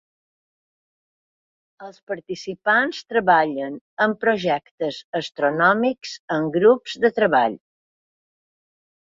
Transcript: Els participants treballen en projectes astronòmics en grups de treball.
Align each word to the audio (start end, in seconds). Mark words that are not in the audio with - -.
Els 1.87 1.99
participants 2.11 3.01
treballen 3.13 3.75
en 4.07 4.17
projectes 4.25 4.99
astronòmics 5.21 6.17
en 6.39 6.49
grups 6.57 6.99
de 7.07 7.15
treball. 7.21 7.61